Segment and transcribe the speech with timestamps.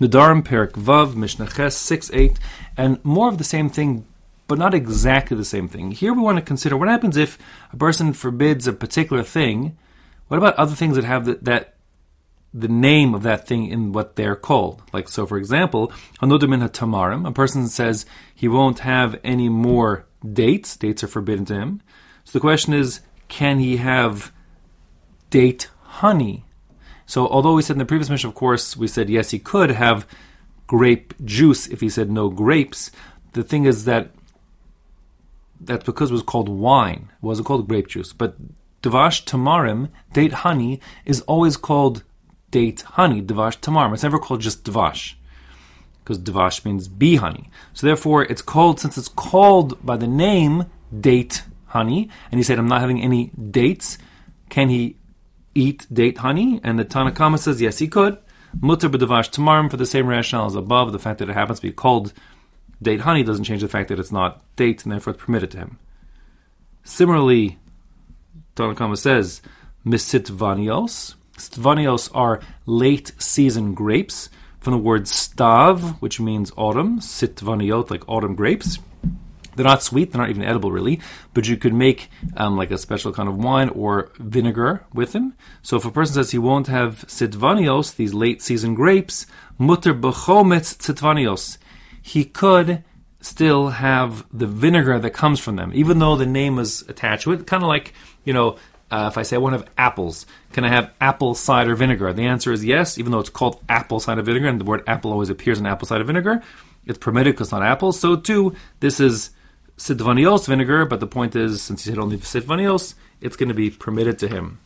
[0.00, 2.38] Nedarim Perek Vav Mishnah Ches 6 8,
[2.76, 4.06] and more of the same thing,
[4.46, 5.90] but not exactly the same thing.
[5.90, 7.38] Here we want to consider what happens if
[7.72, 9.76] a person forbids a particular thing.
[10.28, 11.74] What about other things that have the, that
[12.54, 14.82] the name of that thing in what they're called?
[14.92, 15.92] Like so, for example,
[16.22, 17.28] Hanodamin Tamarim.
[17.28, 20.76] A person says he won't have any more dates.
[20.76, 21.82] Dates are forbidden to him.
[22.24, 24.32] So the question is, can he have
[25.28, 26.44] date honey?
[27.10, 29.70] So, although we said in the previous mishnah, of course, we said yes, he could
[29.70, 30.06] have
[30.68, 32.92] grape juice if he said no grapes.
[33.32, 34.12] The thing is that
[35.60, 37.10] that's because it was called wine.
[37.10, 38.12] It wasn't called grape juice.
[38.12, 38.36] But
[38.80, 42.04] Devash Tamarim, date honey, is always called
[42.52, 43.92] date honey, Devash Tamarim.
[43.92, 45.14] It's never called just Devash.
[46.04, 47.50] Because Devash means bee honey.
[47.74, 50.66] So therefore, it's called, since it's called by the name
[50.96, 53.98] date honey, and he said, I'm not having any dates,
[54.48, 54.94] can he
[55.54, 56.60] eat date honey?
[56.62, 58.18] And the Tanakama says, yes, he could.
[58.60, 60.92] Mutter b'devash tamarim for the same rationale as above.
[60.92, 62.12] The fact that it happens to be called
[62.82, 65.58] date honey doesn't change the fact that it's not date, and therefore it's permitted to
[65.58, 65.78] him.
[66.82, 67.58] Similarly,
[68.56, 69.42] Tanakama says,
[69.86, 71.14] misitvanios.
[71.36, 77.00] Stvanios are late season grapes from the word stav, which means autumn.
[77.00, 78.78] Sitvaniot, like autumn grapes.
[79.54, 81.00] They're not sweet, they're not even edible really,
[81.34, 85.34] but you could make um, like a special kind of wine or vinegar with them.
[85.62, 89.26] So if a person says he won't have sitvanios, these late season grapes,
[89.58, 91.58] mutter bechometz sitvanios,
[92.00, 92.84] he could
[93.20, 97.32] still have the vinegar that comes from them, even though the name is attached to
[97.32, 97.46] it.
[97.46, 97.92] Kind of like,
[98.24, 98.56] you know,
[98.90, 102.12] uh, if I say I want to have apples, can I have apple cider vinegar?
[102.12, 105.12] The answer is yes, even though it's called apple cider vinegar, and the word apple
[105.12, 106.42] always appears in apple cider vinegar.
[106.86, 108.00] It's permitted because it's not apples.
[108.00, 109.30] So too, this is
[109.80, 112.92] Sitvanios vinegar, but the point is, since he said only Sitvanios,
[113.22, 114.58] it's going to be permitted to him.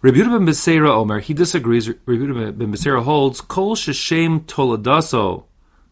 [0.00, 1.86] Rabbi ben Beseira Omer, he disagrees.
[1.86, 5.44] Rabbi ben Beseira holds, Kol sheshem toladaso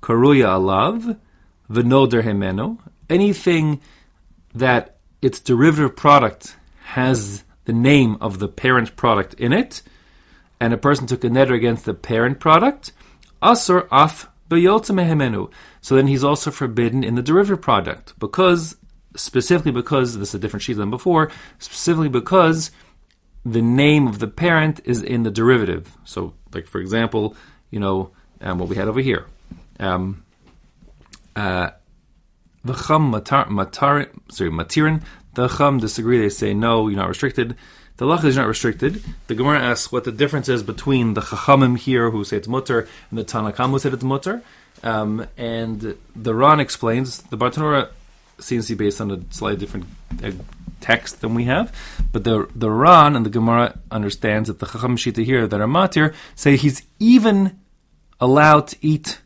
[0.00, 1.18] karuya alav
[1.68, 2.78] v'noder hemeno.
[3.10, 3.80] Anything
[4.54, 6.54] that its derivative product
[6.94, 9.82] has the name of the parent product in it,
[10.60, 12.92] and a person took a neder against the parent product,
[13.42, 18.76] asur af so then he's also forbidden in the derivative product because
[19.16, 22.70] specifically because this is a different sheet than before, specifically because
[23.44, 25.96] the name of the parent is in the derivative.
[26.04, 27.34] So, like for example,
[27.70, 29.26] you know um, what we had over here.
[29.78, 30.24] Um,
[31.34, 31.70] uh,
[32.64, 35.02] the chum matar, matar, sorry, matirin.
[35.34, 36.18] The chum disagree.
[36.18, 37.56] They say no, you're not restricted.
[37.96, 39.02] The lacha is not restricted.
[39.26, 42.86] The Gemara asks what the difference is between the chachamim here who say it's mutter
[43.10, 44.42] and the Tanakam who said it's mutter.
[44.82, 47.88] Um, and the Ran explains the Bartanura
[48.38, 49.86] seems to be based on a slightly different
[50.22, 50.32] uh,
[50.80, 51.74] text than we have,
[52.12, 55.66] but the the Ran and the Gemara understands that the Chacham Shita here that are
[55.66, 57.58] matir say he's even
[58.20, 59.20] allowed to eat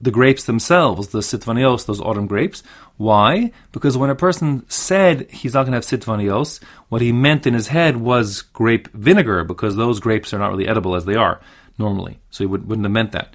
[0.00, 2.62] the grapes themselves, the sitvanios, those autumn grapes.
[2.96, 3.52] Why?
[3.72, 7.54] Because when a person said he's not going to have sitvanios, what he meant in
[7.54, 11.40] his head was grape vinegar, because those grapes are not really edible as they are
[11.78, 12.18] normally.
[12.30, 13.34] So he would, wouldn't have meant that.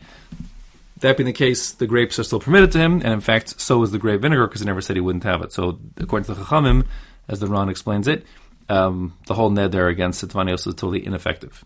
[1.00, 3.84] That being the case, the grapes are still permitted to him, and in fact, so
[3.84, 5.52] is the grape vinegar, because he never said he wouldn't have it.
[5.52, 6.86] So, according to the Chachamim,
[7.28, 8.26] as the Ran explains it,
[8.70, 11.64] um, the whole neder against sitvanios is totally ineffective.